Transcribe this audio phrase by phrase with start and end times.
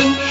[0.00, 0.29] open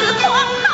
[0.00, 0.69] 死光！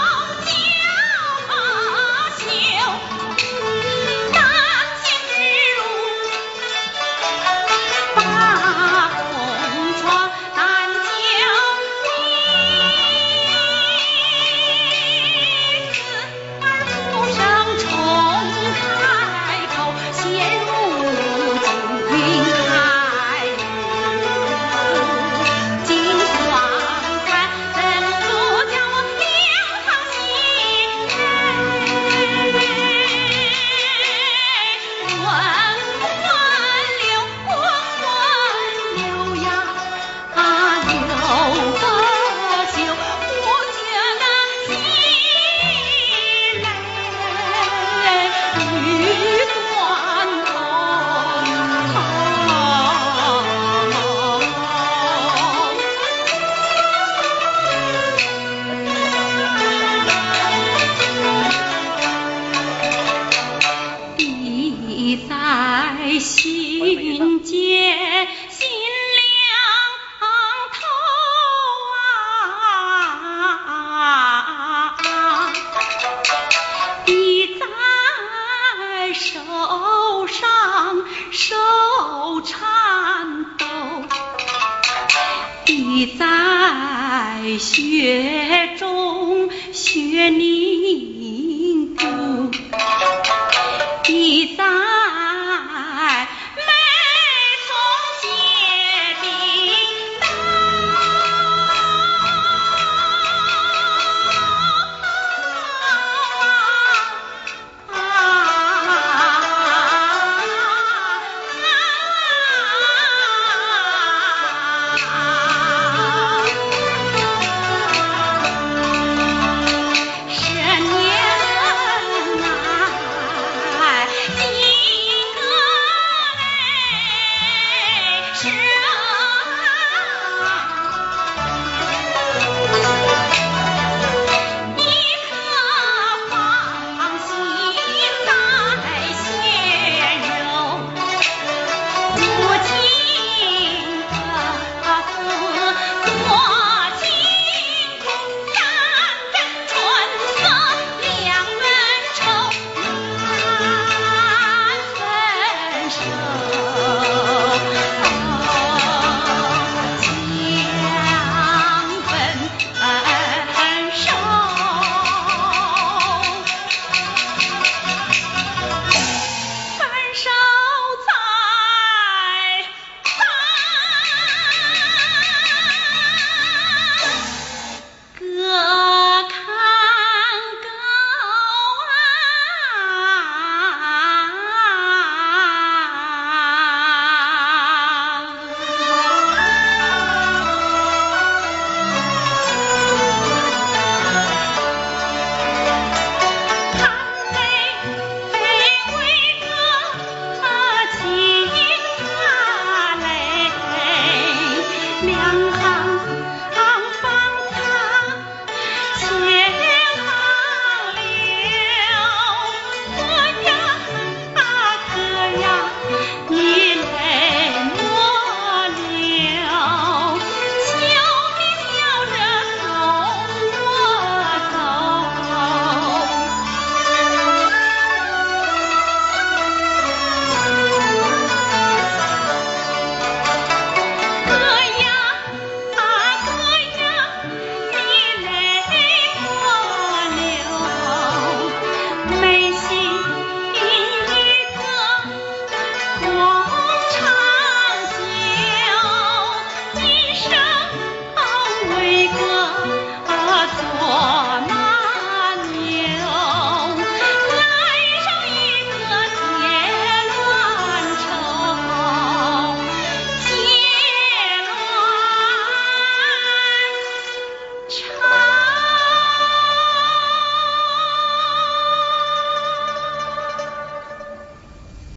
[86.19, 91.16] 在雪中雪泥